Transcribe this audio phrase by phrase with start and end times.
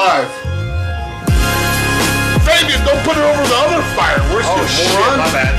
[0.00, 0.32] live.
[2.40, 4.48] Fabian, don't put it over the other fireworks.
[4.48, 5.20] Oh you shit, moron.
[5.20, 5.52] my bad.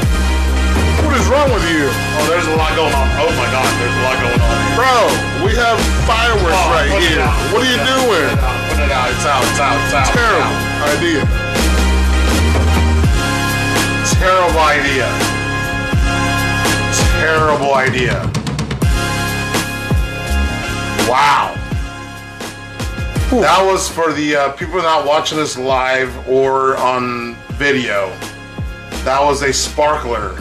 [1.05, 1.85] What is wrong with you?
[2.17, 3.05] Oh, there's a lot going on.
[3.21, 4.55] Oh my god, there's a lot going on.
[4.65, 4.77] here.
[4.81, 4.97] Bro,
[5.45, 5.77] we have
[6.09, 7.21] fireworks Oh, right here.
[7.53, 8.33] What put are you out, doing?
[8.33, 9.07] Put it out, put it out.
[9.13, 9.45] It's out.
[9.45, 9.77] It's out.
[9.77, 10.09] It's out.
[10.09, 10.89] Terrible out.
[10.97, 11.21] idea.
[14.17, 15.07] Terrible idea.
[17.21, 18.17] Terrible idea.
[21.05, 21.60] Wow.
[23.31, 28.09] That was for the uh, people not watching this live or on video.
[29.05, 30.35] That was a sparkler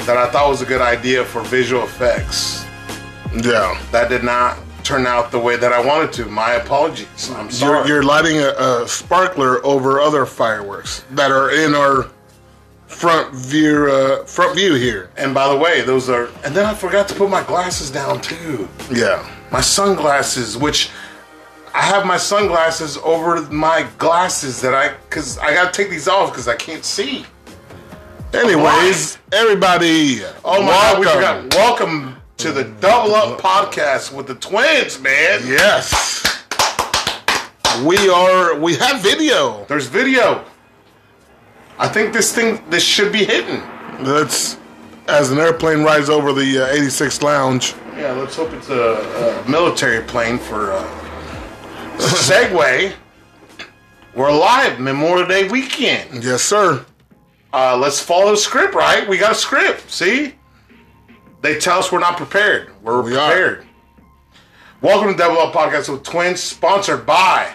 [0.00, 2.66] that I thought was a good idea for visual effects.
[3.34, 3.80] Yeah.
[3.90, 6.26] That did not turn out the way that I wanted to.
[6.26, 7.30] My apologies.
[7.30, 7.88] I'm sorry.
[7.88, 12.10] You're, you're lighting a, a sparkler over other fireworks that are in our
[12.86, 15.10] front view uh, front view here.
[15.16, 16.28] and by the way, those are.
[16.44, 18.68] And then I forgot to put my glasses down too.
[18.92, 19.26] Yeah.
[19.50, 20.90] my sunglasses, which
[21.72, 26.30] I have my sunglasses over my glasses that I, cause I gotta take these off
[26.30, 27.24] because I can't see.
[28.32, 31.02] Anyways, everybody, Oh my welcome.
[31.02, 31.54] god, we forgot.
[31.54, 35.40] Welcome to the Double Up podcast with the twins, man.
[35.46, 36.26] Yes.
[37.84, 38.58] We are.
[38.58, 39.64] We have video.
[39.66, 40.44] There's video.
[41.78, 43.62] I think this thing, this should be hitting.
[44.04, 44.58] Let's,
[45.08, 47.74] as an airplane rides over the uh, 86 lounge.
[47.96, 51.09] Yeah, let's hope it's a, a military plane for uh,
[52.00, 52.92] segue.
[54.14, 56.24] We're live Memorial Day weekend.
[56.24, 56.84] Yes, sir.
[57.52, 59.08] uh, let's follow the script, right?
[59.08, 59.90] We got a script.
[59.90, 60.34] See,
[61.42, 62.72] they tell us we're not prepared.
[62.82, 63.30] We're We are.
[63.30, 63.66] prepared.
[64.80, 67.52] Welcome to Double Up Podcast with Twins, sponsored by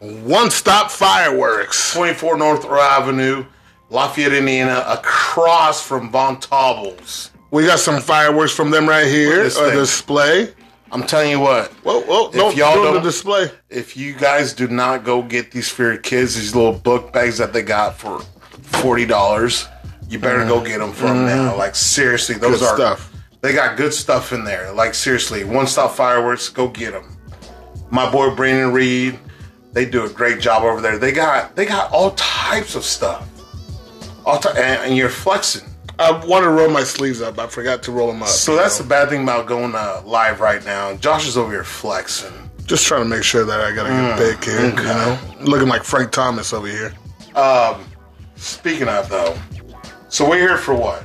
[0.00, 1.94] One Stop Fireworks.
[1.94, 3.46] 24 North Avenue,
[3.88, 7.30] Lafayette, Indiana, across from Von Tobel's.
[7.50, 9.42] We got some fireworks from them right here.
[9.42, 9.78] this A thing.
[9.78, 10.52] display.
[10.92, 12.30] I'm telling you what, Whoa, whoa!
[12.32, 13.50] Don't y'all do the display.
[13.68, 17.38] if you guys do not go get these for your kids, these little book bags
[17.38, 18.20] that they got for
[18.62, 19.68] forty dollars,
[20.08, 21.56] you better go get them from now.
[21.56, 22.58] Like seriously, those.
[22.60, 23.12] Good are stuff.
[23.40, 24.72] They got good stuff in there.
[24.72, 27.16] Like seriously, one stop fireworks, go get them.
[27.90, 29.18] My boy Brandon Reed,
[29.72, 30.98] they do a great job over there.
[30.98, 33.26] They got they got all types of stuff.
[34.26, 35.68] All ty- and, and you're flexing.
[36.00, 37.38] I want to roll my sleeves up.
[37.38, 38.28] I forgot to roll them up.
[38.28, 38.84] So that's know.
[38.84, 40.94] the bad thing about going uh, live right now.
[40.96, 42.32] Josh is over here flexing.
[42.64, 44.66] just trying to make sure that I got a good pick here.
[44.66, 46.94] You know, looking like Frank Thomas over here.
[48.36, 49.36] Speaking of though,
[50.08, 51.04] so we're here for what?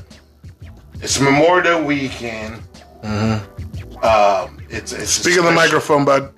[1.02, 2.62] It's Memorial Day weekend.
[3.04, 6.32] Um, it's it's a Speak of the special- microphone, bud.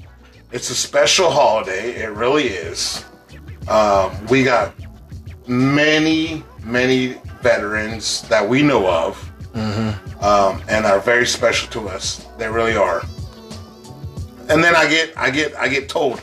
[0.52, 1.92] It's a special holiday.
[1.96, 3.04] It really is.
[3.68, 4.74] Um, we got
[5.48, 9.32] many, many veterans that we know of,
[10.22, 12.26] um, and are very special to us.
[12.38, 13.02] They really are.
[14.50, 16.22] And then I get, I get, I get told,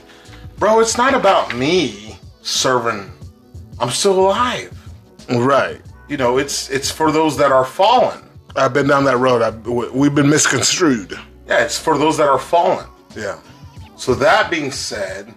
[0.59, 3.13] bro, it's not about me serving.
[3.79, 4.73] I'm still alive.
[5.31, 5.81] Right.
[6.09, 8.23] You know, it's it's for those that are fallen.
[8.57, 9.43] I've been down that road.
[9.43, 11.13] I've, we've been misconstrued.
[11.47, 12.87] Yeah, it's for those that are fallen.
[13.17, 13.39] Yeah.
[13.97, 15.35] So that being said,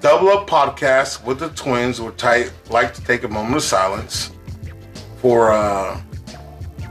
[0.00, 2.22] Double Up Podcast with the twins would
[2.70, 4.30] like to take a moment of silence
[5.20, 6.00] for uh,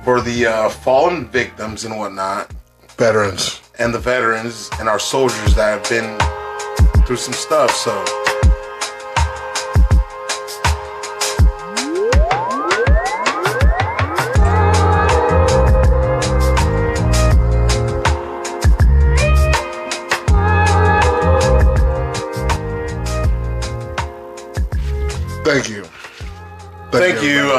[0.04, 2.54] for the uh, fallen victims and whatnot,
[2.98, 3.62] Veterans.
[3.80, 6.18] and the veterans and our soldiers that have been
[7.06, 7.72] through some stuff.
[7.72, 8.04] So.
[25.44, 25.84] Thank you.
[26.92, 27.52] Thank you.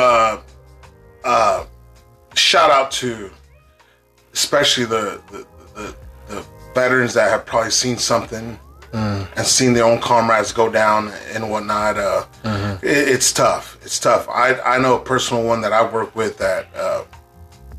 [3.00, 3.30] To
[4.32, 5.96] especially the the, the
[6.28, 6.44] the
[6.74, 8.58] veterans that have probably seen something
[9.36, 11.98] and seen their own comrades go down and whatnot.
[11.98, 12.24] Uh,
[12.82, 13.76] it- it's tough.
[13.82, 14.26] It's tough.
[14.28, 17.04] I I know a personal one that I work with that uh,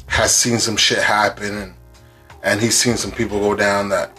[0.07, 1.73] has seen some shit happen and
[2.43, 4.11] and he's seen some people go down that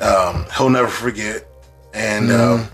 [0.00, 1.46] um, he'll never forget.
[1.94, 2.68] And um,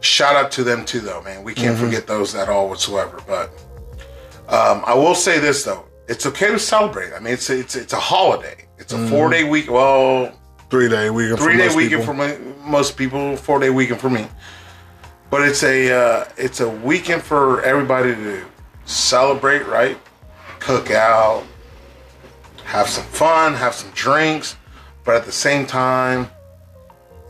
[0.00, 1.42] shout out to them too, though, man.
[1.42, 3.18] We can't forget those at all whatsoever.
[3.26, 3.50] But
[4.48, 7.12] um, I will say this though, it's okay to celebrate.
[7.12, 8.66] I mean, it's a, it's it's a holiday.
[8.78, 9.70] It's a four day week.
[9.70, 10.32] Well,
[10.70, 11.38] Three day weekend.
[11.38, 12.14] three for day most weekend people.
[12.14, 14.26] for mo- most people, four day weekend for me.
[15.30, 18.44] But it's a uh, it's a weekend for everybody to
[18.84, 19.98] celebrate, right?
[20.58, 21.44] Cook out,
[22.64, 24.56] have some fun, have some drinks,
[25.04, 26.28] but at the same time,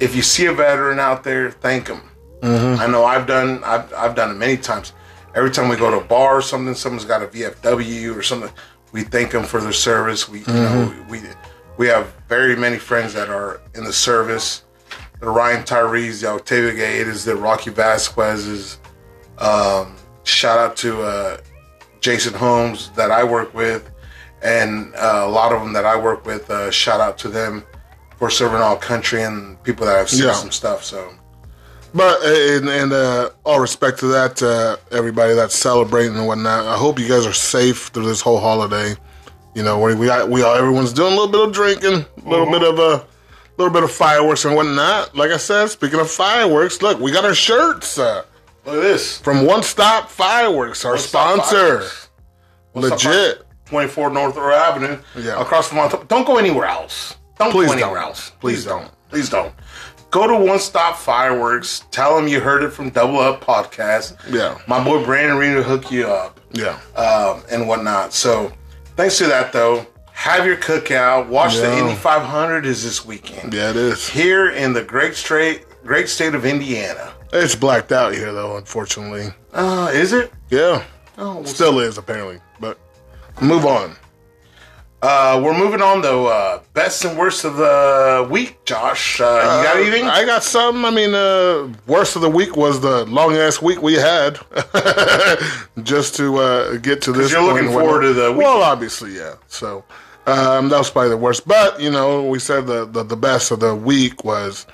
[0.00, 2.02] if you see a veteran out there, thank them.
[2.42, 4.92] I know I've done I've, I've done it many times.
[5.38, 8.50] Every time we go to a bar or something, someone's got a VFW or something,
[8.90, 10.28] we thank them for their service.
[10.28, 11.20] We you know we
[11.76, 14.64] we have very many friends that are in the service,
[15.20, 18.78] the Ryan Tyrees, the Octavia Gates, the Rocky Vasquez's.
[19.38, 19.94] Um,
[20.24, 21.36] shout out to uh,
[22.00, 23.88] Jason Holmes that I work with,
[24.42, 26.50] and uh, a lot of them that I work with.
[26.50, 27.62] Uh, shout out to them
[28.16, 30.32] for serving all country and people that have seen Yeah.
[30.32, 30.82] some stuff.
[30.82, 31.14] So
[31.94, 36.66] But and, and uh, all respect to that, uh, everybody that's celebrating and whatnot.
[36.66, 38.94] I hope you guys are safe through this whole holiday.
[39.54, 42.28] You know, we we got, we all everyone's doing a little bit of drinking, a
[42.28, 43.06] little bit of a
[43.56, 45.16] little bit of fireworks and whatnot.
[45.16, 48.24] Like I said, speaking of fireworks, look, we got our shirts uh,
[48.64, 49.18] look at this.
[49.18, 51.80] from One Stop Fireworks, our One sponsor.
[51.80, 52.08] Fireworks.
[52.74, 53.44] Legit.
[53.66, 54.98] 24 North Avenue.
[55.16, 55.40] Yeah.
[55.40, 57.16] Across from Don't go anywhere else.
[57.38, 58.08] Don't Please go anywhere don't.
[58.08, 58.30] else.
[58.40, 58.90] Please don't.
[59.10, 59.52] Please don't.
[60.10, 61.84] Go to One Stop Fireworks.
[61.90, 64.16] Tell them you heard it from Double Up Podcast.
[64.32, 64.58] Yeah.
[64.66, 66.78] My boy Brandon Reed will hook you up Yeah.
[66.96, 68.14] um, and whatnot.
[68.14, 68.50] So
[68.96, 71.28] thanks to that, though, have your cookout.
[71.28, 73.52] Watch the Indy 500 is this weekend.
[73.52, 74.08] Yeah, it is.
[74.08, 77.12] Here in the great straight, great state of Indiana.
[77.32, 79.34] It's blacked out here, though, unfortunately.
[79.52, 80.32] Uh, is it?
[80.48, 80.82] Yeah.
[81.18, 82.40] Oh, we'll Still is, apparently.
[82.60, 82.78] But
[83.42, 83.94] move on.
[85.00, 86.26] Uh, we're moving on though.
[86.26, 89.20] Uh, best and worst of the week, Josh.
[89.20, 90.04] Uh, you got Uh, anything?
[90.08, 90.84] I got some.
[90.84, 94.40] I mean, uh, worst of the week was the long ass week we had,
[95.84, 97.30] just to uh, get to this.
[97.30, 99.34] you're looking forward to the week- Well, obviously, yeah.
[99.46, 99.84] So
[100.26, 101.46] um, that was probably the worst.
[101.46, 104.66] But you know, we said the the, the best of the week was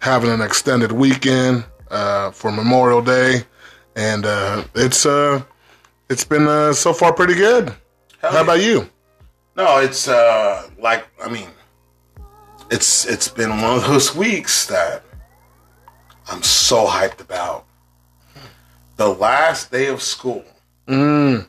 [0.00, 3.44] having an extended weekend uh, for Memorial Day,
[3.94, 5.40] and uh, it's uh,
[6.10, 7.68] it's been uh, so far pretty good.
[8.20, 8.42] Hell How yeah.
[8.42, 8.88] about you?
[9.58, 11.48] No, it's uh like I mean,
[12.70, 15.02] it's it's been one of those weeks that
[16.30, 17.64] I'm so hyped about.
[18.96, 20.44] The last day of school.
[20.86, 21.48] Mm.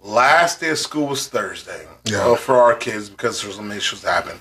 [0.00, 1.86] Last day of school was Thursday.
[2.04, 2.24] Yeah.
[2.24, 4.40] Well, for our kids because there's some issues happen.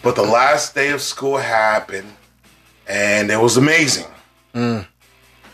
[0.00, 2.12] But the last day of school happened,
[2.86, 4.06] and it was amazing.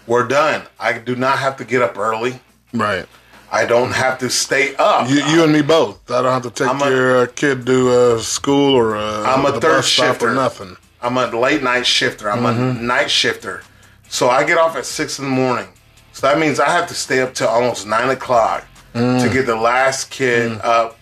[0.07, 0.67] We're done.
[0.79, 2.39] I do not have to get up early.
[2.75, 3.07] Right.
[3.55, 5.09] I don't have to stay up.
[5.09, 6.11] You, you and me both.
[6.11, 9.47] I don't have to take a- your uh, kid to uh, school or uh, I'm
[9.47, 10.31] a third bus stop shifter.
[10.31, 10.77] or nothing.
[11.01, 12.31] I'm a late night shifter.
[12.31, 13.63] I'm a night shifter.
[14.09, 15.69] So I get off at six in the morning.
[16.13, 18.65] So that means I have to stay up till almost nine o'clock
[18.95, 20.99] to get the last kid up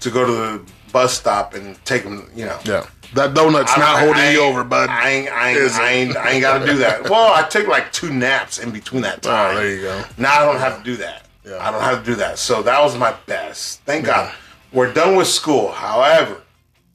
[0.00, 0.62] to go to the
[0.92, 2.30] bus stop and take him.
[2.34, 4.88] You know, Yeah, that donut's not holding I you over, bud.
[4.90, 7.04] I ain't, I ain't, I ain't, I ain't got to do that.
[7.10, 9.56] Well, I took like two naps in between that time.
[9.56, 10.04] oh, there you go.
[10.18, 11.26] Now I don't have to do that.
[11.44, 11.58] Yeah.
[11.66, 12.38] I don't have to do that.
[12.38, 13.80] So that was my best.
[13.82, 14.32] Thank God.
[14.72, 15.72] We're done with school.
[15.72, 16.42] However,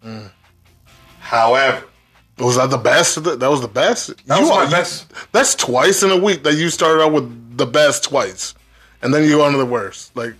[0.05, 0.29] Mm.
[1.19, 1.83] however,
[2.37, 3.23] Was that the best?
[3.23, 4.07] That was the best.
[4.27, 5.05] That was my best.
[5.31, 8.53] That's twice in a week that you started out with the best twice,
[9.01, 10.13] and then you go on to the worst.
[10.17, 10.33] Like,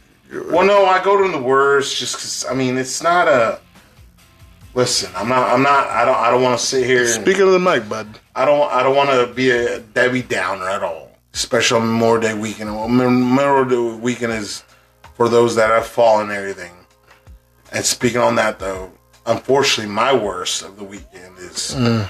[0.49, 2.45] Well, no, I go to the worst just because.
[2.51, 3.59] I mean, it's not a.
[4.73, 5.49] Listen, I'm not.
[5.49, 5.87] I'm not.
[5.87, 6.17] I don't.
[6.17, 7.07] I don't want to sit here.
[7.07, 8.19] Speaking of the mic, bud.
[8.35, 8.69] I don't.
[8.71, 11.04] I don't want to be a Debbie Downer at all.
[11.35, 12.71] Especially on Memorial Day weekend.
[12.71, 14.63] Memorial Day weekend is
[15.13, 16.71] for those that have fallen and everything.
[17.71, 18.91] And speaking on that, though,
[19.25, 22.09] unfortunately, my worst of the weekend is mm.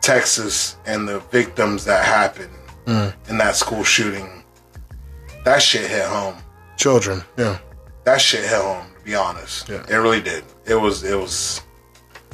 [0.00, 2.54] Texas and the victims that happened
[2.86, 3.12] mm.
[3.28, 4.44] in that school shooting.
[5.44, 6.36] That shit hit home
[6.76, 7.58] Children, yeah,
[8.04, 8.86] that shit hit home.
[8.98, 9.84] To be honest, Yeah.
[9.88, 10.44] it really did.
[10.64, 11.60] It was it was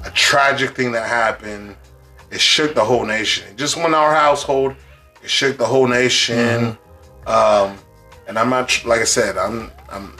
[0.04, 1.76] a tragic thing that happened.
[2.30, 3.48] It shook the whole nation.
[3.48, 4.74] It just went our household.
[5.28, 6.78] It shook the whole nation.
[7.26, 7.76] Um,
[8.26, 9.36] and I'm not like I said.
[9.36, 10.16] I'm I'm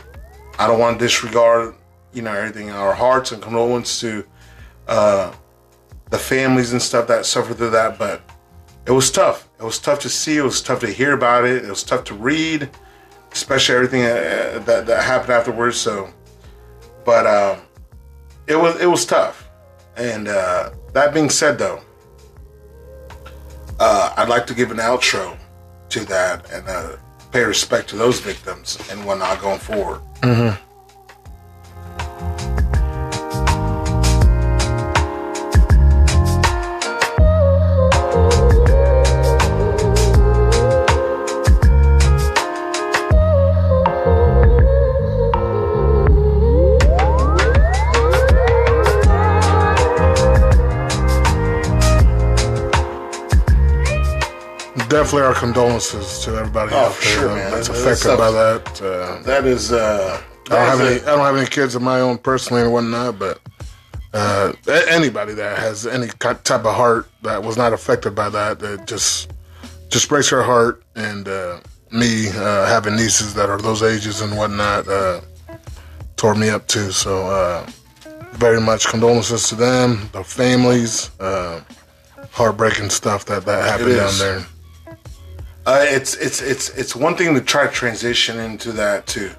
[0.59, 1.77] I don't want to disregard
[2.13, 2.69] you know everything.
[2.69, 4.27] In our hearts and condolences to
[4.87, 5.33] uh,
[6.11, 7.99] the families and stuff that suffered through that.
[7.99, 8.21] But
[8.85, 9.49] it was tough.
[9.59, 10.37] It was tough to see.
[10.37, 11.65] It was tough to hear about it.
[11.65, 12.69] It was tough to read
[13.33, 15.79] especially everything uh, that that happened afterwards.
[15.79, 16.13] So,
[17.07, 17.63] but um,
[18.47, 19.49] it was it was tough.
[19.97, 21.81] And uh, that being said, though,
[23.79, 25.37] uh, I'd like to give an outro
[25.91, 26.97] to that and uh,
[27.33, 30.01] pay respect to those victims and whatnot going forward.
[55.09, 57.51] Definitely our condolences to everybody Oh, out for there sure, man.
[57.51, 58.83] that's affected by that.
[58.83, 59.73] Uh, That is.
[59.73, 61.01] Uh, I don't have that any.
[61.03, 63.41] I don't have any kids of my own personally and whatnot, but
[64.13, 64.53] uh,
[64.91, 69.31] anybody that has any type of heart that was not affected by that, it just
[69.89, 70.83] just breaks her heart.
[70.95, 71.61] And uh,
[71.91, 75.21] me uh, having nieces that are those ages and whatnot uh,
[76.17, 76.91] tore me up too.
[76.93, 77.67] So uh,
[78.33, 81.11] very much condolences to them, their families.
[81.19, 81.61] Uh,
[82.33, 84.47] heartbreaking stuff that that happened down there.
[85.69, 89.31] Uh, it's it's it's it's one thing to try to transition into that to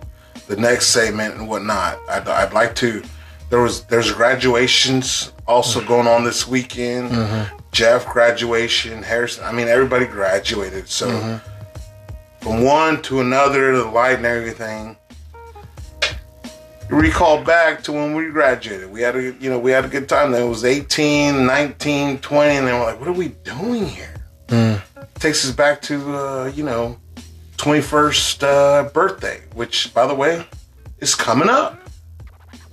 [0.46, 2.00] the next segment and whatnot.
[2.08, 3.02] I'd, I'd like to.
[3.50, 5.88] There was there's graduations also mm-hmm.
[5.88, 7.10] going on this weekend.
[7.10, 7.58] Mm-hmm.
[7.72, 9.44] Jeff graduation, Harrison.
[9.44, 10.88] I mean, everybody graduated.
[10.88, 12.44] So mm-hmm.
[12.46, 14.98] from one to another, the light and everything.
[16.92, 18.92] Recall back to when we graduated.
[18.92, 20.32] We had a you know we had a good time.
[20.34, 24.14] Then it was 18, 19, 20, and then we're like, what are we doing here?
[24.50, 24.80] Mm.
[25.16, 26.98] Takes us back to uh, you know
[27.58, 30.46] 21st uh, birthday which by the way
[31.00, 31.80] is coming up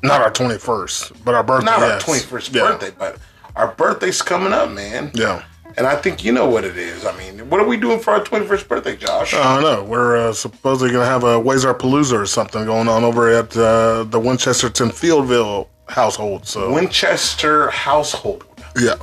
[0.02, 1.66] Not our twenty first, but our birthday.
[1.66, 2.09] not yes.
[2.09, 2.62] our 21st Yeah.
[2.62, 3.18] birthday but
[3.56, 5.42] our birthday's coming up man Yeah.
[5.76, 8.12] and i think you know what it is i mean what are we doing for
[8.12, 9.83] our 21st birthday josh I don't know.
[9.85, 13.56] We're uh, supposedly going to have a Wazar Palooza or something going on over at
[13.56, 16.47] uh, the Winchesterton Fieldville household.
[16.47, 18.45] So winchester household
[18.78, 18.95] yeah,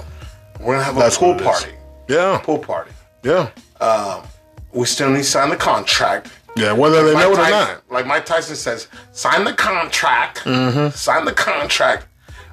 [0.60, 1.48] we're gonna have a That's pool what it is.
[1.48, 1.72] party
[2.10, 2.92] yeah, pool party
[3.24, 4.25] yeah,
[4.72, 6.72] we still need to sign the contract yeah.
[6.74, 7.84] Whether they Mike know it or Tyson- not.
[7.92, 10.39] Like Mike Tyson says, sign the contract.
[10.39, 10.89] Mm-hmm.
[10.96, 12.08] Sign the contract.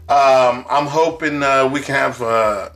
[0.09, 2.71] Um, I'm hoping uh, we can have uh,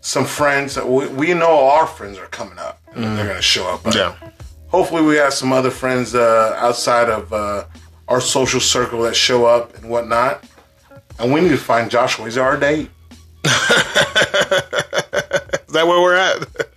[0.00, 0.76] some friends.
[0.78, 2.80] We, we know our friends are coming up.
[2.94, 3.82] and They're going to show up.
[3.82, 4.14] But Yeah.
[4.68, 7.64] Hopefully, we have some other friends uh, outside of uh,
[8.06, 10.44] our social circle that show up and whatnot.
[11.18, 12.26] And we need to find Joshua.
[12.26, 12.88] He's our date.
[13.44, 13.50] Is
[15.74, 16.69] that where we're at?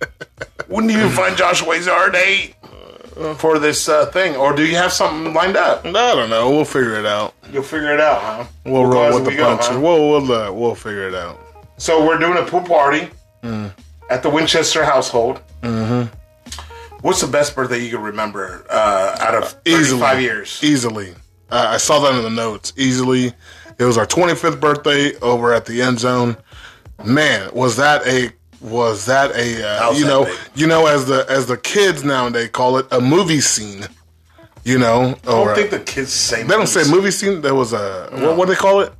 [0.68, 1.76] Need to find Joshua.
[1.90, 2.54] Our date
[3.36, 4.34] for this uh, thing.
[4.36, 5.84] Or do you have something lined up?
[5.86, 6.50] I don't know.
[6.50, 7.34] We'll figure it out.
[7.52, 8.44] You'll figure it out, huh?
[8.64, 9.68] We'll go roll with the we punches.
[9.68, 9.80] huh?
[9.80, 11.38] We'll we'll uh, we'll figure it out.
[11.76, 13.08] So we're doing a pool party
[13.42, 13.72] Mm.
[14.08, 15.40] at the Winchester household.
[15.62, 16.04] Mm-hmm.
[17.02, 20.00] What's the best birthday you can remember uh, out of Easily.
[20.00, 20.60] 35 years?
[20.62, 21.14] Easily.
[21.50, 22.72] I saw that in the notes.
[22.76, 23.34] Easily.
[23.78, 26.38] It was our 25th birthday over at the end zone.
[27.04, 30.38] Man, was that a was that a uh, you that know big.
[30.54, 33.84] you know as the as the kids nowadays call it a movie scene.
[34.64, 37.42] You know, I don't think the kids say they don't say movie scene.
[37.42, 38.92] There was a what, what do they call it?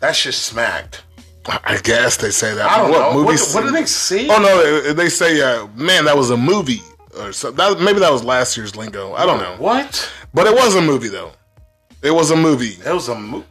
[0.00, 1.04] That's just smacked.
[1.46, 2.70] I guess they say that.
[2.70, 3.12] I don't what, know.
[3.14, 3.62] Movie What, scene?
[3.62, 4.28] what do they see?
[4.28, 6.82] Oh no, they, they say, uh, "Man, that was a movie."
[7.18, 9.12] Or so that, maybe that was last year's lingo.
[9.14, 10.10] I don't know, What?
[10.34, 11.32] but it was a movie though.
[12.02, 12.76] It was a movie.
[12.84, 13.44] It was a movie.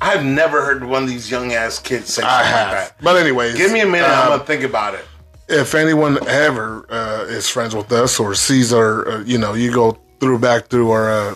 [0.00, 2.70] I've never heard one of these young ass kids say something I like have.
[2.72, 2.94] that.
[3.02, 4.08] But anyways, Give me a minute.
[4.08, 5.04] um, I'm gonna think about it.
[5.48, 9.72] if anyone ever uh, is friends with us or sees our, uh, you know, you
[9.72, 11.34] go through back through our uh,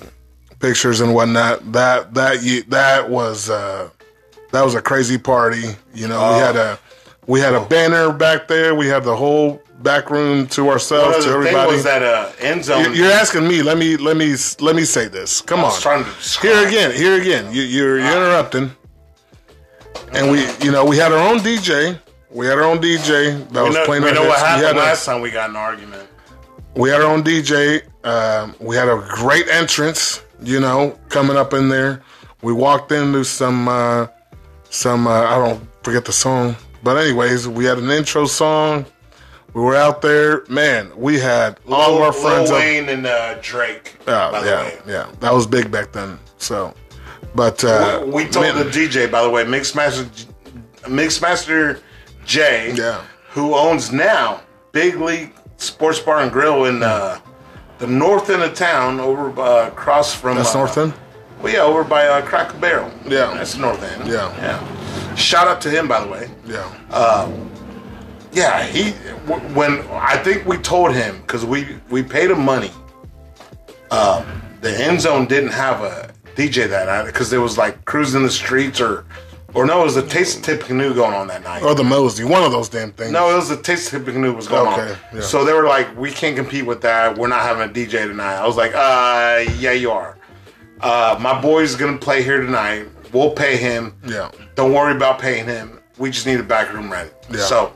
[0.61, 1.73] pictures and whatnot.
[1.73, 3.89] That that you, that was uh,
[4.51, 5.77] that was a crazy party.
[5.95, 6.39] You know, we Oh.
[6.39, 6.79] had a
[7.27, 8.75] we had a banner back there.
[8.75, 11.73] We had the whole back room to ourselves to everybody.
[11.73, 12.85] was that uh, end zone.
[12.85, 13.63] You- You're asking me.
[13.63, 15.41] Let me let me let me say this.
[15.41, 15.73] Come on.
[16.41, 16.93] Here again.
[16.93, 17.53] Here again.
[17.53, 18.71] You, you're, you're interrupting.
[20.13, 21.99] And we, you know, we had our own DJ.
[22.31, 24.43] We had our own DJ that We was know, playing we know what hits.
[24.43, 26.09] We happened had, a- last time we got an argument.
[26.75, 27.83] we had our own DJ.
[28.05, 30.23] Um, we had a great entrance.
[30.43, 32.03] You know, coming up in there.
[32.43, 34.09] We walked into some uh,
[34.71, 35.07] some.
[35.07, 38.85] Uh, I don't forget the song, but anyways, we had an intro song.
[39.55, 40.91] We were out there, man.
[40.97, 43.97] We had all of our friends Lil up Wayne and uh, Drake.
[44.07, 44.79] Oh, by the yeah, way.
[44.87, 46.19] yeah, that was big back then.
[46.39, 46.75] So,
[47.35, 50.07] but uh, we told man, the DJ, by the way, Mixmaster,
[50.85, 51.81] Mixmaster
[52.25, 53.03] J, Yeah.
[53.31, 54.41] who owns now
[54.73, 57.21] Big League Sports Bar and Grill in uh,
[57.79, 60.95] the north end of town, over uh, across from that's uh, North End.
[61.43, 62.91] Well, yeah, over by uh, Cracker Barrel.
[63.05, 63.35] Yeah.
[63.35, 64.09] that's the north end.
[64.09, 64.35] Yeah.
[64.39, 65.15] yeah.
[65.15, 66.31] Shout out to him, by the way.
[66.47, 66.73] Yeah,
[68.33, 68.93] Yeah, he
[69.55, 72.71] when I think we told him because we we paid him money.
[73.91, 74.25] Um,
[74.61, 78.31] the end zone didn't have a DJ that night because there was like cruising the
[78.31, 79.05] streets or
[79.55, 81.63] or no, it was a taste of Tippecanoe going on that night.
[81.63, 83.13] or the Mosey, one of those damn things.
[83.13, 84.99] No, it was a taste of Tippecanoe was going Okay, on.
[85.17, 85.21] yeah.
[85.21, 87.19] So they were like, we can't compete with that.
[87.19, 88.37] We're not having a DJ tonight.
[88.37, 90.17] I was like, uh, yeah, you are.
[90.81, 92.89] Uh, my boy's gonna play here tonight.
[93.13, 93.95] We'll pay him.
[94.07, 95.81] Yeah, Don't worry about paying him.
[95.99, 97.11] We just need a back room ready.
[97.31, 97.41] Yeah.
[97.41, 97.75] So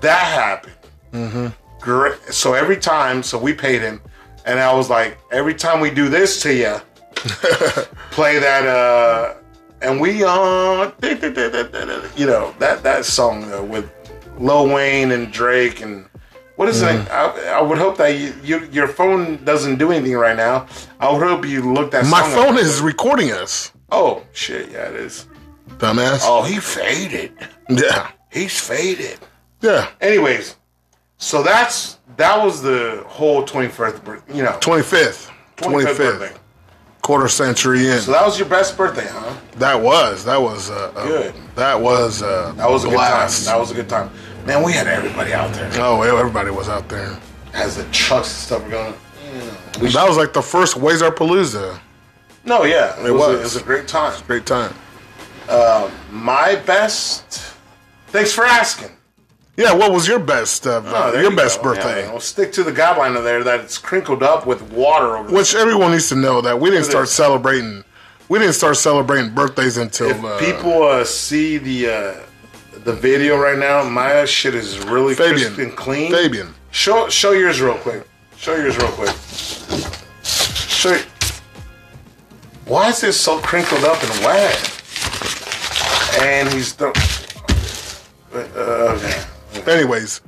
[0.00, 0.74] that happened.
[1.12, 1.46] Mm-hmm.
[1.80, 2.18] Great.
[2.32, 4.00] So every time, so we paid him,
[4.44, 6.76] and I was like, every time we do this to you,
[8.10, 9.34] play that, uh,
[9.82, 10.90] and we, uh,
[12.16, 13.90] you know, that that song uh, with
[14.38, 16.08] Lil Wayne and Drake and.
[16.56, 17.02] What is Mm-hmm.
[17.02, 17.10] it?
[17.10, 20.66] I, I would hope that you, you, your phone doesn't do anything right now.
[20.98, 22.06] I would hope you look that.
[22.06, 22.60] my phone up.
[22.62, 24.70] is recording us, Oh shit!
[24.70, 25.26] Yeah, it is.
[25.76, 26.20] dumbass.
[26.22, 27.32] Oh, he faded.
[27.68, 29.18] Yeah, He's faded.
[29.60, 29.88] Yeah.
[30.00, 30.56] Anyways,
[31.18, 36.28] so that's that was the whole 21st, bir- you know, Twenty fifth, 25th twenty birthday.
[36.28, 36.40] fifth,
[37.02, 37.98] quarter century in.
[38.00, 39.36] So that was your best birthday, huh?
[39.56, 41.34] that was that was uh, uh, Good.
[41.54, 43.40] That was uh, That was a blast.
[43.40, 43.54] good time.
[43.54, 44.10] That was a good time.
[44.46, 45.70] Man, we had everybody out there.
[45.82, 47.18] Oh, everybody was out there.
[47.52, 48.94] As the trucks and stuff were going.
[49.32, 51.78] You know, we That was like the first Wazar Palooza.
[52.44, 53.22] no, yeah, it, It was.
[53.22, 53.40] A, was.
[53.40, 54.22] it was a great time.
[54.26, 54.72] Great time.
[56.10, 57.54] My best.
[58.08, 58.90] Thanks for asking.
[59.56, 61.62] Yeah, what was your best uh, Oh, your you best go.
[61.72, 62.02] birthday?
[62.02, 65.34] Yeah, we'll stick to the guideline of there that it's crinkled up with water over.
[65.34, 67.82] Which everyone needs to know that we didn't start celebrating.
[68.28, 72.14] We didn't start celebrating birthdays until if uh, people uh, see the uh,
[72.84, 76.12] the video right now, my shit is really Fabian crisp and clean.
[76.12, 76.52] Fabian.
[76.70, 78.06] Show show yours real quick.
[78.36, 79.14] Show yours real quick.
[80.22, 80.98] Show.
[82.66, 84.82] Why is this so crinkled up and wet?
[86.20, 86.88] And he's the.
[88.34, 89.22] Uh, okay.
[89.66, 90.20] Anyways,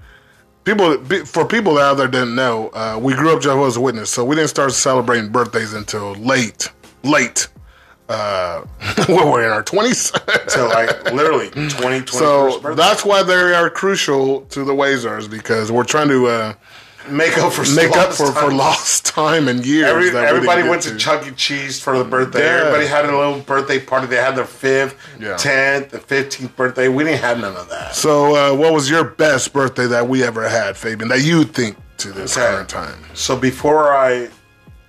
[0.65, 4.37] people for people out there didn't know, uh, we grew up Jehovah's Witness, so we
[4.37, 6.71] didn't start celebrating birthdays until late,
[7.03, 7.49] late.
[8.09, 8.65] Uh,
[9.09, 10.13] when we're in our twenties.
[10.49, 12.75] So like literally 20, so birthday.
[12.83, 16.55] that's why they are crucial to the Wazars because we're trying to uh,
[17.11, 19.89] make up for make up for, for lost time and years.
[19.89, 21.31] Every, we everybody didn't went get to Chuck E.
[21.33, 22.41] Cheese for the birthday.
[22.45, 22.61] Yeah.
[22.61, 24.07] Everybody had a little birthday party.
[24.07, 25.37] They had their fifth, Yeah.
[25.37, 26.89] tenth, and fifteenth birthday.
[26.89, 27.95] We didn't have none of that.
[27.95, 31.09] So, uh, what was your best birthday that we ever had, Fabian?
[31.09, 32.47] That you think to this Okay.
[32.47, 32.99] current time?
[33.15, 34.29] So before I,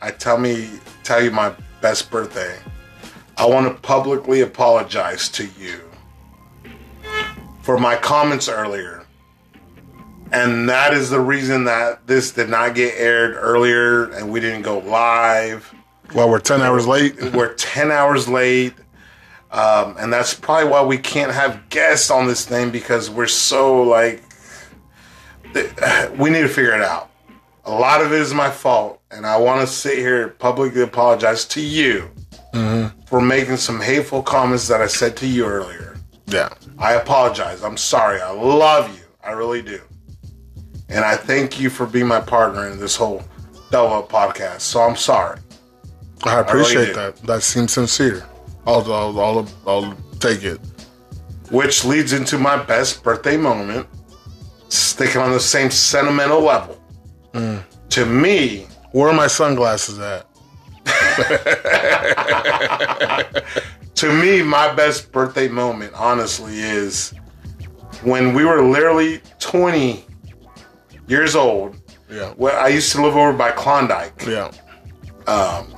[0.01, 0.69] I tell me
[1.03, 2.57] tell you my best birthday,
[3.37, 5.79] I want to publicly apologize to you
[7.61, 8.98] for my comments earlier.
[10.31, 14.61] And that is the reason that this did not get aired earlier and we didn't
[14.61, 15.73] go live.
[16.13, 17.21] Well, we're ten hours late.
[17.33, 18.73] We're 10 hours late.
[19.51, 23.81] Um, and that's probably why we can't have guests on this thing because we're so
[23.83, 24.23] like,
[26.17, 27.09] we need to figure it out.
[27.65, 29.01] A lot of it is my fault.
[29.11, 32.09] And I want to sit here and publicly apologize to you
[33.09, 35.97] for making some hateful comments that I said to you earlier.
[36.27, 37.63] Yeah, I apologize.
[37.63, 38.21] I'm sorry.
[38.21, 39.03] I love you.
[39.23, 39.81] I really do.
[40.89, 43.23] And I thank you for being my partner in this whole
[43.71, 44.61] Double Up podcast.
[44.61, 45.39] So I'm sorry.
[46.23, 46.93] I appreciate do.
[46.93, 47.17] that.
[47.23, 48.25] That seems sincere.
[48.65, 50.59] I'll, I'll, I'll, I'll take it.
[51.51, 53.87] which leads into my best birthday moment,
[54.69, 56.79] sticking on the same sentimental level.
[57.33, 57.63] Mm.
[57.89, 60.25] To me, Where are my sunglasses at?
[63.95, 67.13] to me, my best birthday moment, honestly, is
[68.01, 70.05] when we were literally 20
[71.09, 71.75] years old.
[72.09, 74.23] Yeah, Well, I used to live over by Klondike.
[74.25, 74.51] yeah.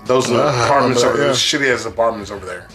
[0.06, 2.68] Those little I apartments over there, shitty ass apartments over there.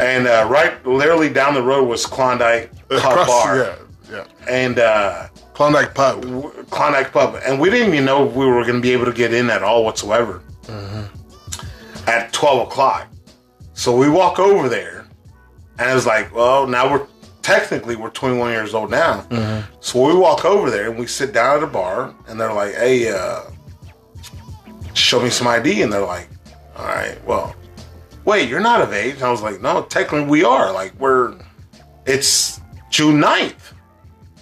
[0.00, 3.74] And uh, right, literally down the road was Klondike Pub Across- Bar, Yeah,
[4.10, 4.24] yeah.
[4.48, 6.22] and uh, Klondike Pub.
[6.70, 9.12] Klondike Pub, and we didn't even know if we were going to be able to
[9.12, 10.40] get in at all whatsoever
[12.06, 13.08] at twelve o'clock.
[13.74, 15.06] So we walk over there,
[15.78, 17.06] and it was like, well, now we're
[17.48, 19.24] technically we're twenty one years old now.
[19.80, 22.74] So we walk over there and we sit down at a bar, and they're like,
[22.74, 23.42] hey, uh,
[24.94, 26.28] show me some ID, and they're like,
[26.76, 27.54] all right, well,
[28.24, 29.14] wait, you're not of age.
[29.16, 30.72] And I was like, no, technically we are.
[30.72, 31.34] Like we're,
[32.06, 33.54] it's June 9th.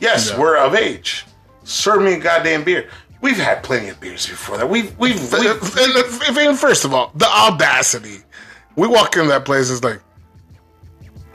[0.01, 0.41] Yes, Yeah.
[0.41, 1.25] we're of age.
[1.65, 2.89] Serve me a goddamn beer.
[3.23, 4.69] We've had plenty of beers before that.
[4.69, 8.19] We've we've, we've and- and first of all, the audacity.
[8.77, 10.01] We walk in that place, it's like,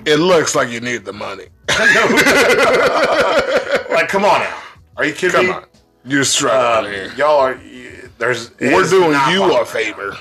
[0.06, 1.46] it looks like you need the money.
[3.90, 4.58] like, come on now.
[4.98, 5.52] Are you kidding Come me?
[5.54, 5.66] on.
[6.06, 7.14] You're struggling Um, here.
[7.16, 7.54] y'all are.
[7.56, 8.52] y- There's.
[8.60, 10.16] We're doing you a favor.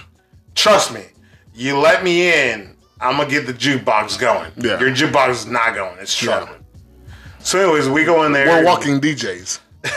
[0.55, 1.05] Trust me.
[1.55, 4.51] You let me in, I'm gonna get the jukebox going.
[4.57, 4.79] Yeah.
[4.81, 5.97] Your jukebox is not going.
[5.99, 6.65] It's struggling.
[7.41, 8.47] So, anyways, we go in there.
[8.47, 9.61] We're walking DJs.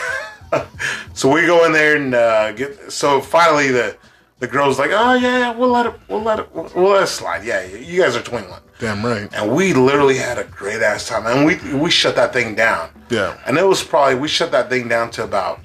[1.14, 2.92] So we go in there and uh, get.
[2.92, 3.96] So finally, the
[4.38, 5.94] the girl's like, "Oh yeah, yeah, we'll let it.
[6.08, 6.54] We'll let it.
[6.54, 7.44] We'll, let it slide.
[7.44, 9.32] Yeah, yeah, you guys are 21." Damn right.
[9.32, 12.90] And we literally had a great ass time, and we we shut that thing down.
[13.10, 13.38] Yeah.
[13.46, 15.60] And it was probably we shut that thing down to about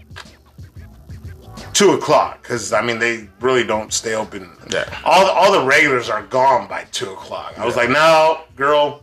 [1.73, 4.49] two o'clock because I mean they really don't stay open.
[4.69, 4.85] Yeah.
[5.03, 7.57] All the, all the regulars are gone by two o'clock.
[7.57, 9.01] I was like, no, girl,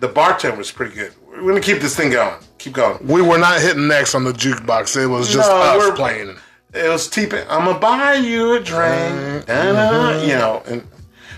[0.00, 1.12] the bartender was pretty good.
[1.28, 2.34] We're gonna keep this thing going.
[2.58, 3.06] Keep going.
[3.06, 5.00] We were not hitting next on the jukebox.
[5.00, 6.36] It was just No, us playing.
[6.74, 7.24] It was T.
[7.24, 8.84] I'm gonna buy you a drink.
[8.84, 9.46] Mm-hmm.
[9.46, 10.62] Da-da, uh, You know.
[10.66, 10.86] And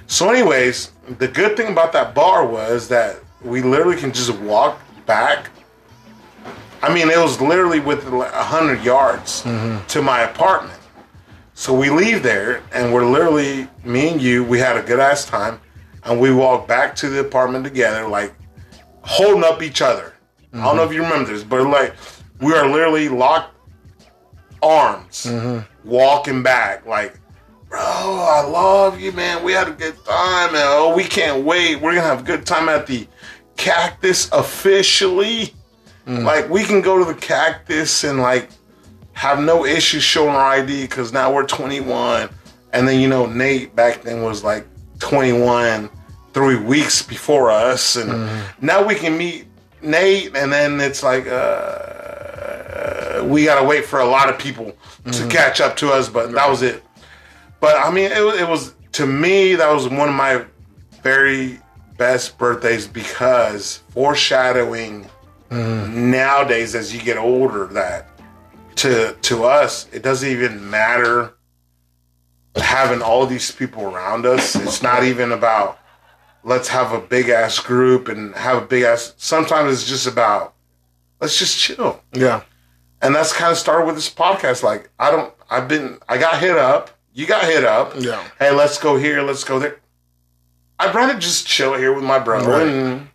[0.07, 4.81] so, anyways, the good thing about that bar was that we literally can just walk
[5.07, 5.51] back.
[6.83, 9.87] I mean, it was literally within like a hundred yards mm-hmm.
[9.87, 10.81] to my apartment.
[11.55, 14.43] So we leave there, and we're literally me and you.
[14.43, 15.61] We had a good ass time,
[16.05, 18.35] and we walk back to the apartment together, like
[19.03, 20.15] holding up each other.
[20.53, 20.91] I don't know mm-hmm.
[20.91, 21.95] if you remember this, but like
[22.41, 23.55] we are literally locked
[24.63, 25.89] arms, mm-hmm.
[25.89, 27.19] walking back, like,
[27.69, 29.45] bro, I love you, man.
[29.45, 31.77] We had a good time, and oh, we can't wait.
[31.77, 33.07] We're gonna have a good time at the
[33.57, 35.55] Cactus officially.
[36.07, 36.25] Mm.
[36.25, 38.49] Like we can go to the cactus and like
[39.13, 42.31] have no issues showing our ID because now we're 21.
[42.73, 44.67] And then you know Nate back then was like
[45.01, 45.91] 21
[46.33, 48.67] three weeks before us, and mm-hmm.
[48.67, 49.47] now we can meet
[49.83, 51.90] Nate, and then it's like uh,
[53.25, 54.73] we gotta wait for a lot of people
[55.05, 55.29] to mm-hmm.
[55.29, 56.09] catch up to us.
[56.09, 56.83] But that was it.
[57.61, 60.45] But I mean, it, was- it was to me that was one of my
[61.03, 61.61] very
[61.97, 65.09] best birthdays because foreshadowing
[65.51, 66.11] mm-hmm.
[66.11, 68.09] nowadays as you get older that
[68.77, 71.35] to to us it doesn't even matter
[72.57, 74.57] having all these people around us.
[74.57, 75.79] It's not even about
[76.43, 79.15] let's have a big ass group and have a big ass.
[79.17, 80.55] Sometimes it's just about
[81.21, 82.03] let's just chill.
[82.13, 82.43] Yeah.
[83.03, 84.63] And that's kind of started with this podcast.
[84.63, 86.91] Like I don't, I've been, I got hit up.
[87.13, 87.95] You got hit up.
[87.99, 88.23] Yeah.
[88.39, 89.23] Hey, let's go here.
[89.23, 89.81] Let's go there.
[90.79, 92.67] I'd rather just chill here with my brother Right.
[92.69, 93.09] and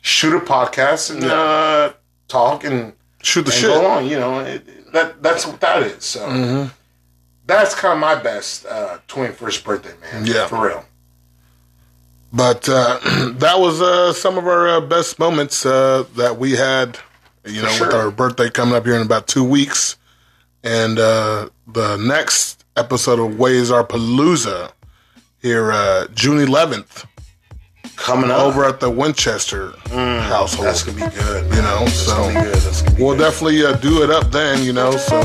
[0.00, 1.92] shoot a podcast and uh,
[2.28, 3.70] talk and, Shoot the and shit.
[3.70, 4.06] go on.
[4.06, 6.04] You know, it, that that's what that is.
[6.04, 6.68] So Mm-hmm.
[7.46, 10.26] that's kind of my best uh, 21st birthday, man.
[10.26, 10.46] Yeah.
[10.46, 10.84] for real.
[12.32, 12.98] But uh,
[13.38, 16.98] that was uh, some of our uh, best moments uh, that we had,
[17.46, 19.96] you know, with our birthday coming up here in about two weeks.
[20.64, 24.72] And uh, the next episode of Wazar Palooza
[25.40, 27.06] here, uh, June 11th,
[27.96, 30.66] Coming up, over at the Winchester household.
[30.66, 31.44] that's gonna be good.
[31.54, 32.54] you know, That's so good.
[32.54, 33.22] That's gonna be we'll good.
[33.22, 34.90] definitely uh, do it up then, you know.
[34.96, 35.20] So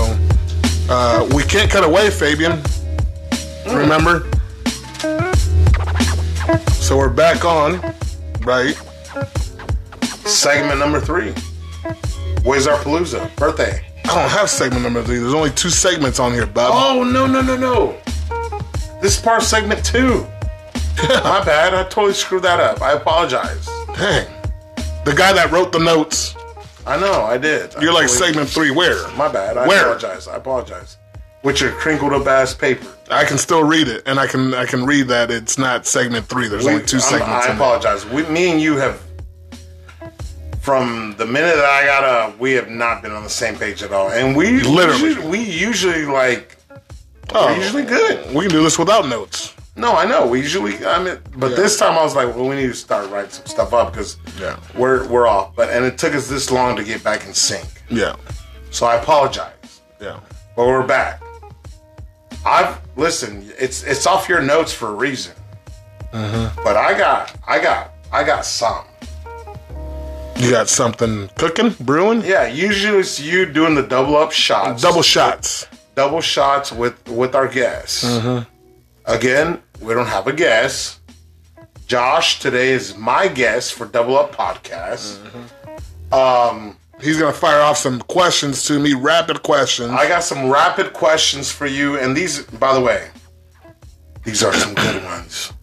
[0.90, 2.62] uh, we can't cut away, Fabian.
[3.68, 4.30] Remember?
[6.74, 7.82] So we're back on,
[8.42, 8.76] right?
[10.26, 11.34] Segment number three.
[12.44, 13.84] Wazar Palooza birthday?
[14.06, 15.20] I don't have segment number three.
[15.20, 16.72] There's only two segments on here, Bob.
[16.74, 17.98] Oh no no no no!
[19.02, 20.22] This is part of segment two.
[21.24, 21.74] My bad.
[21.74, 22.82] I totally screwed that up.
[22.82, 23.66] I apologize.
[23.96, 24.28] Dang.
[25.06, 26.36] The guy that wrote the notes.
[26.86, 27.74] I know I did.
[27.80, 28.72] You're like totally- segment three.
[28.72, 29.08] Where?
[29.16, 29.58] My bad.
[29.58, 29.82] I Where?
[29.86, 30.28] apologize.
[30.28, 30.98] I apologize.
[31.44, 32.86] With your crinkled up ass paper.
[33.10, 36.26] I can still read it, and I can I can read that it's not segment
[36.28, 36.48] three.
[36.48, 37.30] There's only 2 I'm- segments.
[37.30, 37.56] I in there.
[37.56, 38.06] apologize.
[38.06, 39.02] We, me and you have,
[40.62, 43.82] from the minute that I got up, we have not been on the same page
[43.84, 44.10] at all.
[44.12, 45.02] And we Literally.
[45.10, 46.58] usually, we usually like,
[47.34, 47.48] Oh.
[47.48, 48.34] we're usually good.
[48.34, 49.54] We can do this without notes.
[49.76, 50.28] No, I know.
[50.28, 51.56] We usually, I mean, but Yeah.
[51.56, 54.18] this time I was like, well, we need to start writing some stuff up because
[54.40, 54.58] Yeah.
[54.76, 55.56] we're we're off.
[55.56, 57.66] But and it took us this long to get back in sync.
[57.90, 58.16] Yeah.
[58.70, 60.18] So I apologize, Yeah.
[60.56, 61.22] but we're back.
[62.46, 63.52] I've listen.
[63.58, 65.34] It's it's off your notes for a reason.
[66.14, 66.62] Mm-hmm.
[66.64, 68.84] But I got I got I got some.
[70.42, 72.22] You got something cooking, brewing?
[72.26, 75.68] Yeah, usually it's you doing the double up shots, Double shots.
[75.96, 78.04] double shots with with our guests.
[78.04, 78.50] Mm-hmm.
[79.06, 81.00] Again, we don't have a guest.
[81.86, 85.20] Josh today is my guest for Double Up Podcast.
[85.20, 86.14] Mm-hmm.
[86.14, 89.92] Um, He's gonna fire off some questions to me, rapid questions.
[89.92, 93.10] I got some rapid questions for you, and these, by the way,
[94.24, 95.54] these are some good ones.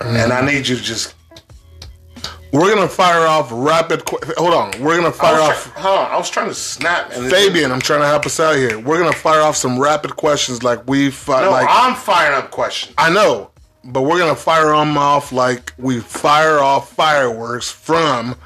[0.00, 1.14] And I need you to just
[2.56, 4.04] We're gonna fire off rapid.
[4.04, 4.80] Qu- Hold on.
[4.80, 5.72] We're gonna fire off.
[5.74, 8.40] try- hold on, I was trying to snap and Fabian, I'm trying to help us
[8.40, 8.78] out here.
[8.78, 12.50] We're gonna fire off some rapid questions like we fi- No, like I'm firing up
[12.50, 12.94] questions.
[12.98, 13.50] I know,
[13.84, 18.36] but we're gonna fire them off like we fire off fireworks from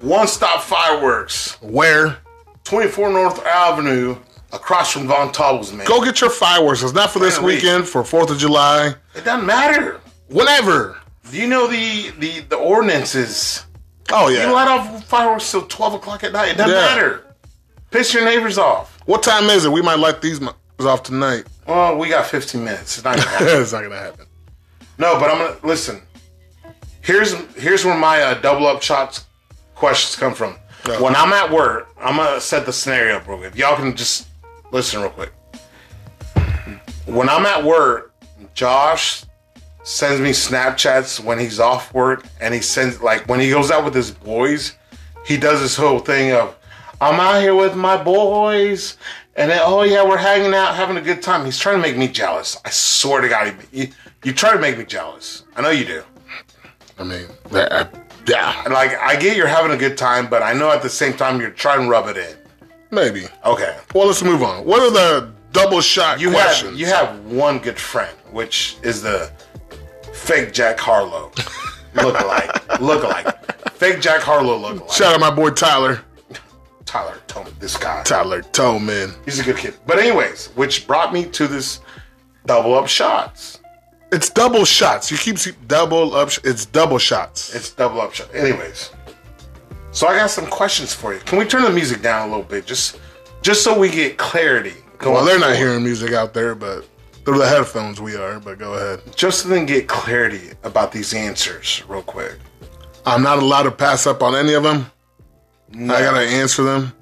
[0.00, 2.18] One Stop Fireworks, where?
[2.64, 4.16] 24 North Avenue,
[4.52, 5.86] across from Von Tobel's, man.
[5.86, 6.82] Go get your fireworks.
[6.82, 10.00] It's not for this weekend, for Fourth of July, It doesn't matter.
[10.28, 10.96] whenever.
[11.30, 13.64] Do you know the the the ordinances?
[14.12, 14.46] Oh yeah.
[14.46, 16.50] You light off fireworks till 12 o'clock at night.
[16.50, 16.80] It doesn't Yeah.
[16.80, 17.24] matter.
[17.90, 18.98] Piss your neighbors off.
[19.06, 19.72] What time is it?
[19.72, 20.40] We might light these
[20.80, 21.44] off tonight.
[21.66, 22.96] Well, we got 15 minutes.
[22.98, 23.48] It's not gonna happen.
[23.62, 24.26] it's not gonna happen.
[24.98, 26.02] No, but I'm gonna listen.
[27.00, 29.24] Here's here's where my uh, double up shots
[29.74, 30.56] questions come from.
[30.86, 31.00] Yeah.
[31.00, 33.56] When I'm at work, I'm gonna set the scenario up real quick.
[33.56, 34.28] Y'all can just
[34.70, 35.32] listen real quick.
[37.06, 38.12] When I'm at work,
[38.54, 39.24] Josh
[39.84, 43.84] sends me Snapchats when he's off work, and he sends like when he goes out
[43.84, 44.76] with his boys,
[45.24, 46.56] he does this whole thing of
[47.00, 48.96] I'm out here with my boys,
[49.36, 51.44] and then oh yeah, we're hanging out, having a good time.
[51.44, 52.58] He's trying to make me jealous.
[52.64, 53.88] I swear to God, he, you,
[54.24, 55.44] you try to make me jealous.
[55.56, 56.02] I know you do.
[56.98, 57.88] I mean, I-
[58.26, 60.88] yeah, And like I get you're having a good time, but I know at the
[60.88, 62.36] same time you're trying to rub it in.
[62.90, 63.26] maybe.
[63.44, 63.76] Okay.
[63.94, 64.64] Well, let's move on.
[64.64, 66.70] What are the double shot You questions?
[66.70, 69.30] have you have one good friend, which is the
[70.24, 71.30] fake Jack Harlow
[71.94, 72.80] look alike.
[72.80, 73.72] look alike.
[73.72, 74.92] Fake Jack Harlow look alike.
[74.92, 76.00] Shout out my boy Tyler.
[76.86, 78.02] Tyler me this guy.
[78.04, 79.12] Tyler Tolman.
[79.24, 79.74] He's a good kid.
[79.86, 81.80] But anyways, which brought me to this
[82.46, 83.60] double up shots.
[84.12, 85.10] It's double shots.
[85.10, 86.30] You keep see- double up.
[86.44, 87.54] It's double shots.
[87.54, 88.32] It's double up shots.
[88.34, 88.90] Anyways.
[89.90, 91.20] So I got some questions for you.
[91.20, 92.98] Can we turn the music down a little bit, just
[93.42, 94.74] just so we get clarity?
[94.98, 96.86] going Well, they're not hearing music out there, but
[97.24, 98.40] through the headphones we are.
[98.40, 99.16] But go ahead.
[99.16, 102.38] Just to then get clarity about these answers, real quick.
[103.06, 104.86] I'm not allowed to pass up on any of them.
[105.74, 106.92] I gotta answer them.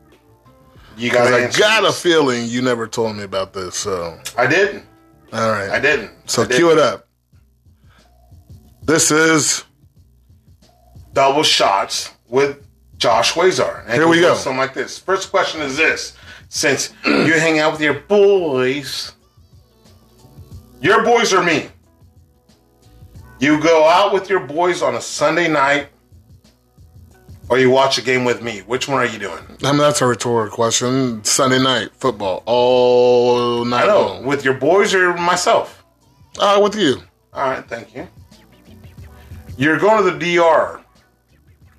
[0.97, 3.77] You got I got a feeling you never told me about this.
[3.77, 4.85] So, I didn't.
[5.33, 5.71] all right.
[5.71, 6.11] I didn't.
[6.27, 6.59] So I didn't.
[6.59, 7.09] cue it up.
[8.83, 9.65] This is
[11.13, 12.67] double shots with
[12.99, 13.85] Josh Wazar.
[13.85, 14.35] And Here we go.
[14.35, 14.99] Something like this.
[14.99, 16.17] First question is this:
[16.49, 19.13] Since you hang out with your boys,
[20.83, 21.69] your boys are me.
[23.41, 25.89] You go out with your boys on a Sunday night,
[27.49, 28.61] or you watch a game with me.
[28.61, 29.43] Which one are you doing?
[29.65, 31.25] I mean that's a rhetorical question.
[31.25, 34.27] Sunday night football all night I know long.
[34.27, 35.85] with your boys or myself.
[36.39, 36.97] Uh, with you.
[37.33, 38.07] All right, thank you.
[39.57, 40.81] You're going to the DR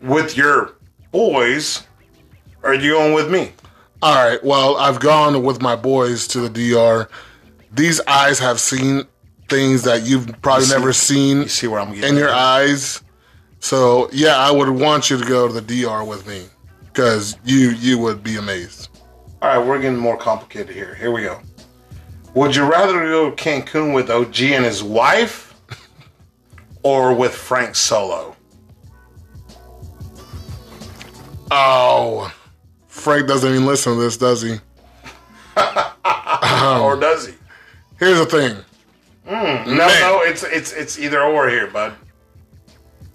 [0.02, 0.76] with your
[1.12, 1.88] boys,
[2.62, 3.52] or are you going with me?
[4.02, 4.44] All right.
[4.44, 7.08] Well, I've gone with my boys to the DR.
[7.74, 9.04] These eyes have seen
[9.50, 12.30] things that you've probably You see- never seen You see where I'm getting in your
[12.30, 12.36] at?
[12.36, 13.02] eyes.
[13.60, 16.46] So yeah, I would want you to go to the DR with me
[16.86, 18.90] because you you would be amazed.
[19.42, 20.96] All right, we're getting more complicated here.
[20.96, 21.40] Here we go.
[22.34, 25.54] Would you rather go to Cancun with OG and his wife,
[26.84, 28.36] or with Frank Solo?
[31.52, 32.32] Oh,
[32.88, 34.54] Frank doesn't even listen to this, does he?
[35.58, 37.34] or does he?
[38.04, 38.58] Here's the thing.
[39.26, 40.02] Hmm, no, Man.
[40.02, 41.94] no, it's it's it's either or here, bud.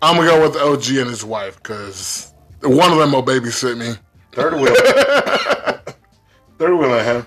[0.00, 3.96] I'm gonna go with OG and his wife because one of them will babysit me.
[4.32, 4.74] Third wheel.
[6.58, 7.26] Third wheel him.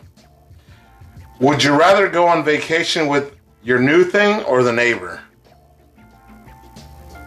[1.40, 5.22] Would you rather go on vacation with your new thing or the neighbor?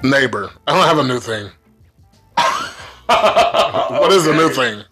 [0.03, 1.49] Neighbor, I don't have a new thing.
[3.07, 4.83] what is a new thing?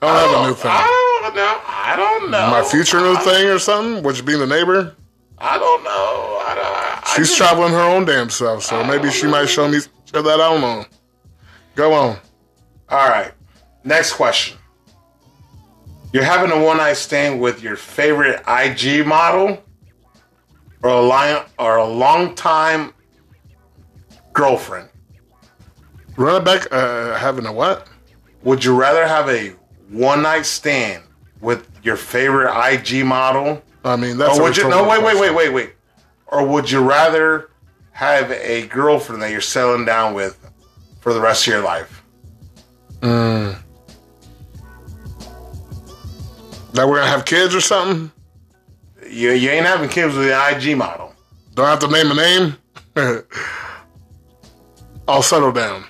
[0.00, 0.70] I don't have a new thing.
[0.72, 1.60] I know.
[1.66, 2.50] I don't know.
[2.50, 4.94] My future new thing or something, which being the neighbor.
[5.38, 5.90] I don't know.
[5.90, 6.64] I don't.
[6.66, 9.78] I She's just- traveling her own damn self, so maybe she might show me
[10.12, 10.84] show that I don't know.
[11.74, 12.18] Go on.
[12.88, 13.32] All right.
[13.84, 14.58] Next question.
[16.12, 19.62] You're having a one night stand with your favorite IG model,
[20.82, 22.92] or a lion, or a long time
[24.32, 24.88] girlfriend.
[26.16, 26.68] Run it back.
[26.70, 27.88] Uh, having a what?
[28.42, 29.50] Would you rather have a
[29.88, 31.02] one night stand
[31.42, 34.38] with your favorite IG model, I mean, that's.
[34.38, 34.68] or would you?
[34.70, 35.74] No, wait, wait, wait, wait, wait.
[36.28, 37.50] Or would you rather
[37.90, 40.38] have a girlfriend that you're settling down with
[41.00, 42.02] for the rest of your life?
[43.00, 43.58] Mm.
[46.72, 48.10] That we're gonna have kids or something?
[49.10, 51.12] You, you ain't having kids with the IG model.
[51.54, 52.56] Don't have to name a name.
[55.08, 55.84] I'll settle down.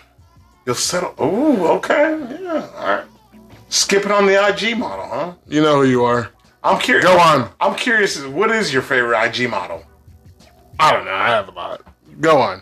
[0.66, 1.14] You'll settle.
[1.20, 3.04] Ooh, okay, yeah, all right.
[3.72, 5.32] Skipping on the IG model, huh?
[5.48, 6.28] You know who you are.
[6.62, 7.06] I'm curious.
[7.06, 7.48] Go on.
[7.58, 8.22] I'm curious.
[8.22, 9.82] What is your favorite IG model?
[10.78, 11.10] I don't know.
[11.10, 11.80] I have a lot.
[12.20, 12.60] Go on.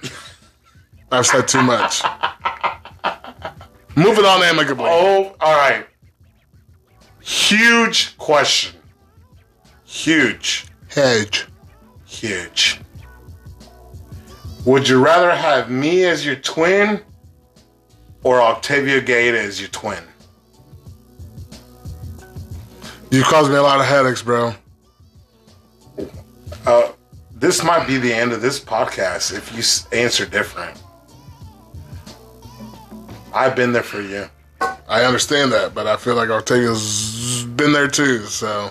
[1.11, 2.01] I've said too much.
[3.97, 4.85] Moving on amicably.
[4.87, 5.85] Oh, all right.
[7.21, 8.81] Huge question.
[9.83, 11.49] Huge, Hedge.
[12.07, 12.81] huge.
[14.65, 17.03] Would you rather have me as your twin
[18.23, 20.05] or Octavia Gate as your twin?
[23.11, 24.55] You caused me a lot of headaches, bro.
[26.65, 26.93] Uh,
[27.33, 30.81] this might be the end of this podcast if you answer different.
[33.35, 34.29] I've been there for you.
[34.61, 38.27] I understand that, but I feel like Octavia's been there too.
[38.27, 38.71] So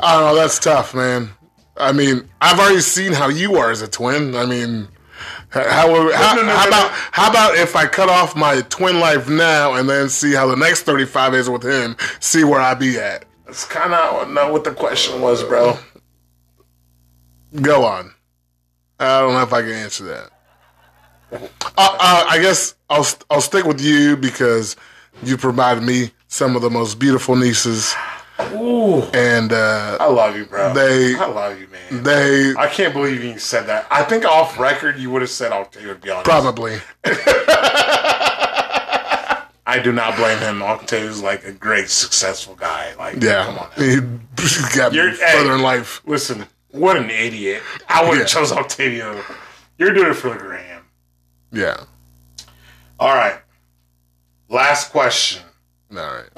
[0.00, 0.34] I don't know.
[0.34, 1.30] That's tough, man.
[1.76, 4.34] I mean, I've already seen how you are as a twin.
[4.34, 4.88] I mean,
[5.50, 8.98] how how, how, no, no, how about how about if I cut off my twin
[8.98, 12.60] life now and then see how the next thirty five is with him, see where
[12.60, 13.24] I be at.
[13.48, 15.78] That's kind of not what the question was, bro.
[17.62, 18.12] Go on.
[19.00, 20.30] I don't know if I can answer that.
[21.32, 24.76] Uh, uh, I guess I'll I'll stick with you because
[25.22, 27.94] you provided me some of the most beautiful nieces,
[28.52, 30.74] Ooh, and uh, I love you, bro.
[30.74, 32.02] They- I love you, man.
[32.02, 33.86] they I can't believe you said that.
[33.90, 35.94] I think off record you would have said Octavia.
[35.94, 36.78] To be honest, probably
[39.70, 40.62] I do not blame him.
[40.62, 42.94] Octavia's like a great, successful guy.
[42.94, 43.68] Like, yeah, come on.
[43.76, 43.84] Now.
[43.84, 43.96] He
[44.76, 45.54] got me You're- further hey.
[45.56, 46.00] in life.
[46.06, 47.62] Listen, what an idiot!
[47.88, 48.24] I would have Yeah.
[48.24, 49.22] chose Octavia.
[49.76, 50.84] You're doing it for the gram.
[51.52, 51.84] Yeah.
[52.98, 53.36] All right.
[54.48, 55.42] Last question
[55.92, 56.30] All right.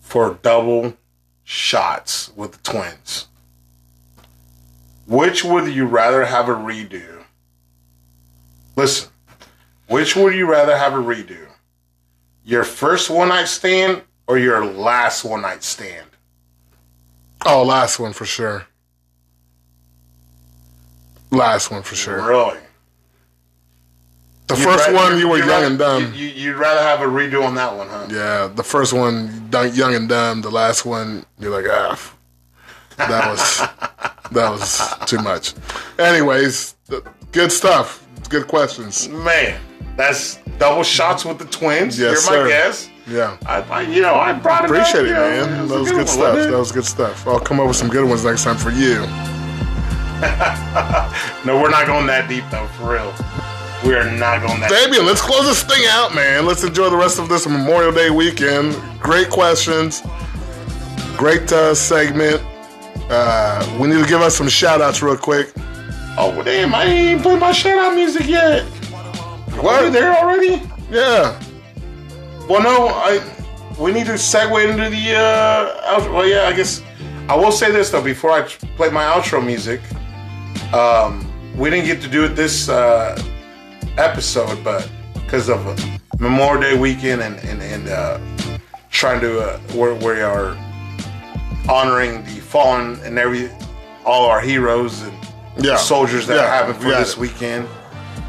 [0.00, 0.96] for double
[1.44, 3.26] shots with the twins.
[5.06, 7.24] Which would you rather have a redo?
[8.76, 9.10] Listen,
[9.88, 11.46] which would you rather have a redo?
[12.44, 16.06] Your first one night stand or your last one night stand?
[17.44, 18.66] Oh, last one for sure.
[21.30, 22.26] Last one for sure.
[22.26, 22.58] Really?
[24.48, 26.12] The You'd first rather- one, you were young rather- and dumb.
[26.14, 28.06] You, you, would rather have a redo on that one, huh?
[28.10, 30.42] Yeah, the first one, young and dumb.
[30.42, 31.98] The last one, you're like, ah,
[32.98, 33.58] that was
[34.32, 35.54] that was too much.
[35.98, 36.74] Anyways,
[37.32, 38.01] good stuff.
[38.28, 39.08] Good questions.
[39.08, 39.60] Man,
[39.96, 41.98] that's double shots with the twins.
[41.98, 42.42] Yes, You're sir.
[42.44, 42.90] my guest.
[43.06, 45.68] Yeah, I, I, you know, I brought it appreciate it, you know, man.
[45.68, 46.36] That was good good one, stuff.
[46.36, 47.26] That was good stuff.
[47.26, 49.04] I'll come up with some good ones next time for you.
[51.44, 53.12] No, we're not going that deep though, for real.
[53.84, 54.68] We are not going that.
[54.70, 54.78] Deep.
[54.78, 56.46] Fabian, let's close this thing out, man.
[56.46, 58.76] Let's enjoy the rest of this Memorial Day weekend.
[59.00, 60.02] Great questions.
[61.16, 62.40] Great uh, segment.
[63.10, 65.52] Uh, we need to give us some shout outs real quick.
[66.18, 66.74] Oh damn!
[66.74, 68.64] I ain't even played my shout out music yet.
[69.62, 69.82] What?
[69.82, 70.62] Are you there already?
[70.90, 71.40] Yeah.
[72.48, 72.88] Well, no.
[72.88, 73.22] I
[73.78, 75.16] we need to segue into the.
[75.16, 76.14] Uh, outro.
[76.14, 76.42] Well, yeah.
[76.42, 76.82] I guess
[77.28, 78.42] I will say this though before I
[78.76, 79.80] play my outro music.
[80.74, 83.20] Um, we didn't get to do it this uh,
[83.96, 85.76] episode, but because of uh,
[86.18, 88.18] Memorial Day weekend and and, and uh,
[88.90, 90.56] trying to uh, we we are
[91.68, 93.50] honoring the fallen and every
[94.04, 95.21] all our heroes and
[95.58, 95.76] Yeah.
[95.76, 97.18] soldiers that Yeah, happened for this it.
[97.18, 97.68] weekend.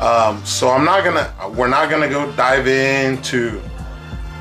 [0.02, 3.62] Um, so I'm not gonna, we're not gonna go dive into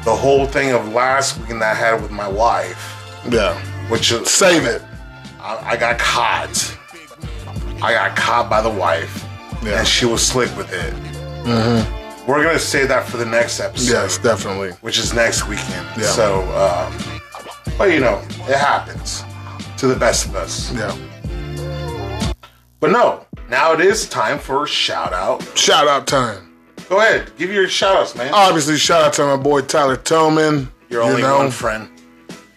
[0.05, 3.55] the whole thing of last weekend that I had with my wife, Yeah.
[3.89, 4.83] which is Save it.
[5.41, 6.77] I, I got caught.
[7.83, 9.25] I got caught by the wife,
[9.63, 9.79] Yeah.
[9.81, 10.95] and she was slick with it.
[12.27, 14.71] We're gonna say that for the next episode, Yes, definitely.
[14.81, 15.87] which is next weekend.
[15.97, 16.05] Yeah.
[16.07, 17.21] So, um,
[17.77, 19.25] but you know, it happens
[19.79, 20.73] to the best of us.
[20.73, 20.97] Yeah.
[22.83, 25.41] But no, now it is time for shout out.
[25.57, 26.53] Shout out time.
[26.89, 28.35] Go ahead, give your shout outs, man.
[28.35, 30.69] Obviously, shout out to my boy Tyler Tillman.
[30.89, 31.89] You're You only know, one friend.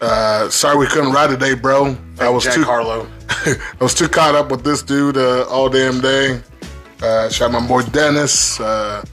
[0.02, 1.96] Uh, sorry we couldn't ride today, bro.
[2.20, 3.08] I was Jack too Harlow.
[3.30, 6.42] I was too caught up with this dude uh, all damn day.
[7.04, 8.60] Uh, shout out my boy Dennis.
[8.60, 9.06] Uh,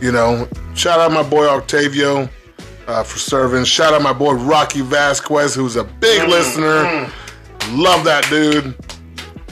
[0.00, 2.28] you know, shout out my boy Octavio
[2.86, 3.64] uh, for serving.
[3.64, 7.10] Shout out my boy Rocky Vasquez, who's a big listener.
[7.70, 8.72] Love that dude.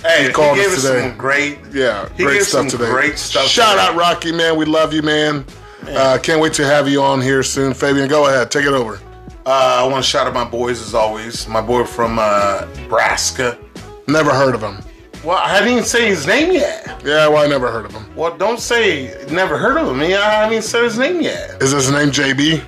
[0.02, 1.08] Hey, he, called gave us us today.
[1.08, 1.58] some great.
[1.72, 2.90] Yeah, He great gave stuff some today.
[2.90, 3.82] great stuff Shout today.
[3.82, 4.56] out Rocky, man.
[4.56, 5.44] We love you, man.
[5.88, 8.08] Uh, can't wait to have you on here soon, Fabian.
[8.08, 9.00] Go ahead, take it over.
[9.46, 11.48] Uh, I want to shout out my boys as always.
[11.48, 13.58] My boy from uh, Nebraska.
[14.06, 14.78] Never heard of him.
[15.24, 16.87] Well, I didn't even say his name yet.
[17.04, 18.14] Yeah, well, I never heard of him.
[18.14, 20.00] Well, don't say never heard of him.
[20.08, 21.61] Yeah, I haven't even said his name yet.
[21.62, 22.62] Is his name JB?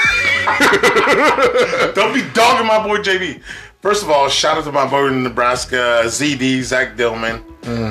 [1.94, 3.40] Don't be dogging my boy JB.
[3.82, 7.42] First of all, shout out to my boy in Nebraska, ZD, Zach Dillman.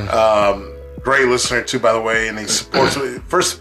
[0.10, 3.18] Um, great listener, too, by the way, and he supports me.
[3.28, 3.60] First,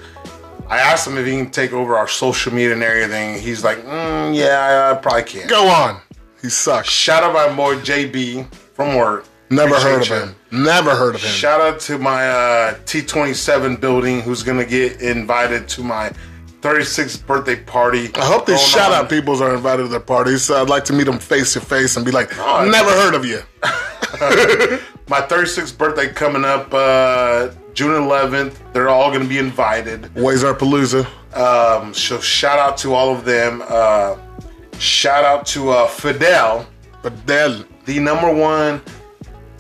[0.69, 3.41] I asked him if he can take over our social media and everything.
[3.41, 6.01] He's like, mm, yeah, I probably can't." Go on.
[6.41, 6.89] He sucks.
[6.89, 9.27] Shout out to my boy JB from work.
[9.51, 10.37] Never heard of Appreciate him.
[10.65, 11.31] Never heard of him.
[11.33, 16.13] Shout out to my uh, T27 building who's going to get invited to my
[16.61, 18.11] 36th birthday party.
[18.17, 20.43] I hope these shout on- out peoples are invited to their parties.
[20.43, 23.15] So I'd like to meet them face to face and be like, Oh, never heard
[23.15, 23.41] of you.
[25.09, 28.73] My 36th birthday coming up uh, June 11th.
[28.73, 30.03] They're all going to be invited.
[30.15, 31.07] Wazar Palooza.
[31.37, 33.63] Um, so shout out to all of them.
[33.69, 34.17] Uh,
[34.79, 36.67] shout out to uh, Fidel,
[37.03, 38.83] But then, the number one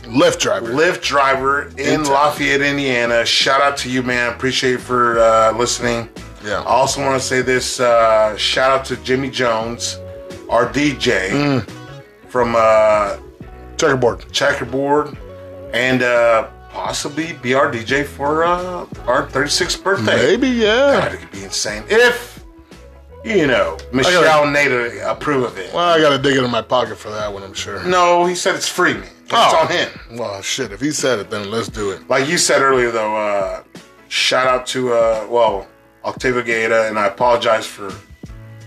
[0.03, 0.69] Lyft driver.
[0.69, 2.05] Lyft driver in In.
[2.05, 3.25] Lafayette, Indiana.
[3.25, 4.33] Shout out to you, man.
[4.33, 6.09] Appreciate you for uh, listening.
[6.45, 6.61] Yeah.
[6.61, 9.99] I also want to say this uh, shout out to Jimmy Jones,
[10.49, 11.71] our DJ Mm.
[12.29, 13.17] from uh,
[13.77, 14.31] Checkerboard.
[14.33, 15.17] Checkerboard,
[15.73, 20.17] and uh, possibly be our DJ for uh, our 36th birthday.
[20.17, 21.01] Maybe, yeah.
[21.01, 22.43] God, it could be insane if
[23.25, 25.73] you know Michelle Nader approve of it.
[25.75, 27.83] Well, I gotta dig into my pocket for that one, I'm sure.
[27.85, 29.03] No, he said it's free, man.
[29.25, 29.59] It's Oh.
[29.59, 29.89] on him.
[30.19, 32.09] Well, shit, if he said it, then let's do it.
[32.09, 33.63] Like you said earlier, though, uh,
[34.09, 35.67] shout out to uh, well
[36.05, 37.93] Octavio Gaeta, and I apologize for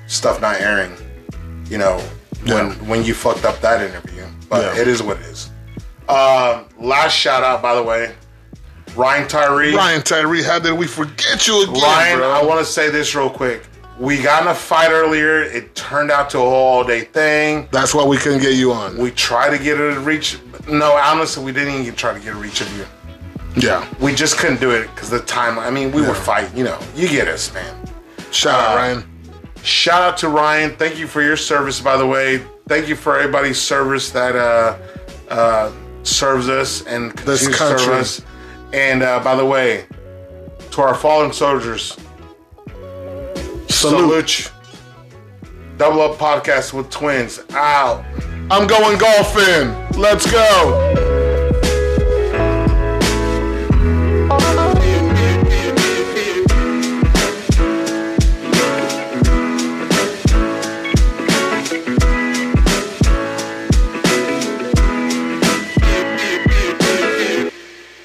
[0.08, 0.92] stuff not airing.
[1.70, 2.00] You know
[2.46, 2.74] when Yeah.
[2.86, 4.82] when you fucked up that interview, but Yeah.
[4.82, 5.50] it is what it is.
[6.10, 8.12] Um, last shout out, by the way,
[8.96, 9.74] Ryan Tyree.
[9.76, 12.32] Ryan Tyree, how did we forget you again, Ryan, bro?
[12.32, 13.64] I want to say this real quick.
[14.00, 15.42] We got in a fight earlier.
[15.44, 17.68] It turned out to a all day thing.
[17.72, 18.98] That's why we couldn't get you on.
[18.98, 20.38] We tried to get her to reach.
[20.68, 22.86] No, honestly, we didn't even try to get a reach of you.
[23.56, 23.88] Yeah.
[24.00, 25.60] We just couldn't do it because the time.
[25.60, 26.56] I mean, we were fighting.
[26.58, 27.76] You know, you get us, man.
[28.32, 29.04] Shout Uh, out, Ryan.
[29.64, 30.76] Shout out to Ryan.
[30.76, 32.42] Thank you for your service, by the way.
[32.68, 34.78] Thank you for everybody's service that uh,
[35.30, 35.72] uh,
[36.04, 38.22] serves us and This continues to serve us.
[38.74, 39.86] And uh, by the way,
[40.72, 41.98] to our fallen soldiers,
[43.70, 44.40] Salute.
[44.40, 44.46] you.
[45.78, 47.40] Double Up Podcast with Twins.
[47.52, 48.04] Out.
[48.52, 49.74] I'm going golfing.
[50.00, 51.13] Let's go.